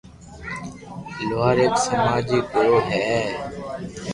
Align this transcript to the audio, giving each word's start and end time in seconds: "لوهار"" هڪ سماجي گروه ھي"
"لوهار"" 1.27 1.57
هڪ 1.65 1.75
سماجي 1.85 2.39
گروه 2.51 2.81
ھي" 2.93 3.03